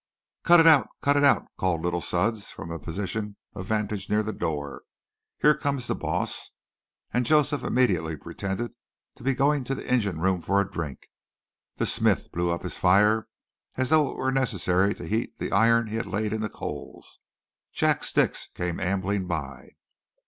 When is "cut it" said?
0.43-0.65, 1.03-1.23